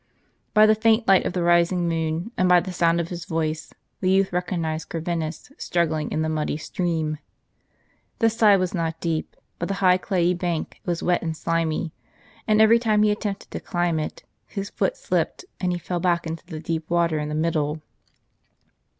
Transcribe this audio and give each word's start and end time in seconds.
By 0.55 0.65
the 0.65 0.73
faint 0.73 1.07
light 1.07 1.27
of 1.27 1.33
the 1.33 1.43
rising 1.43 1.87
moon, 1.87 2.31
and 2.35 2.49
by 2.49 2.59
the 2.59 2.73
sound 2.73 2.99
of 2.99 3.09
his 3.09 3.25
voice, 3.25 3.71
the 3.99 4.09
youth 4.09 4.33
recognized 4.33 4.89
Corvinus 4.89 5.51
struggling 5.59 6.09
in 6.11 6.23
the 6.23 6.27
muddy 6.27 6.57
stream. 6.57 7.19
The 8.17 8.27
side 8.27 8.59
was 8.59 8.73
not 8.73 8.99
deep, 8.99 9.35
but 9.59 9.67
the 9.67 9.75
high 9.75 9.99
clayey 9.99 10.33
bank 10.33 10.81
was 10.85 11.03
wet 11.03 11.21
and 11.21 11.37
slimy, 11.37 11.91
and 12.47 12.59
every 12.59 12.79
time 12.79 13.03
he 13.03 13.11
attempted 13.11 13.51
to 13.51 13.59
climb 13.59 13.99
it 13.99 14.23
his 14.47 14.71
foot 14.71 14.97
slipped, 14.97 15.45
and 15.59 15.71
he 15.71 15.77
fell 15.77 15.99
back 15.99 16.25
into 16.25 16.47
the 16.47 16.59
deep 16.59 16.89
water 16.89 17.19
in 17.19 17.29
the 17.29 17.35
middle. 17.35 17.79